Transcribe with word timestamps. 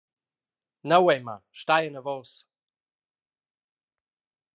Neu 0.91 1.05
Emma, 1.17 1.35
stai 1.61 1.83
anavos. 1.87 2.31